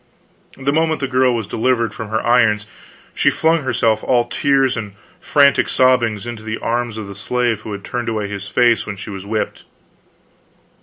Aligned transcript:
The 0.57 0.73
moment 0.73 0.99
the 0.99 1.07
girl 1.07 1.35
was 1.35 1.45
delivered 1.45 1.93
from 1.93 2.07
her 2.09 2.25
irons, 2.25 2.65
she 3.13 3.29
flung 3.29 3.61
herself, 3.61 4.03
all 4.03 4.25
tears 4.25 4.75
and 4.75 4.93
frantic 5.19 5.67
sobbings, 5.69 6.25
into 6.25 6.41
the 6.41 6.57
arms 6.57 6.97
of 6.97 7.07
the 7.07 7.13
slave 7.13 7.61
who 7.61 7.71
had 7.71 7.83
turned 7.85 8.09
away 8.09 8.27
his 8.27 8.47
face 8.47 8.87
when 8.87 8.95
she 8.95 9.11
was 9.11 9.27
whipped. 9.27 9.63